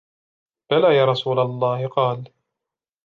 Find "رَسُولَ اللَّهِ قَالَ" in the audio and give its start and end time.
1.05-2.33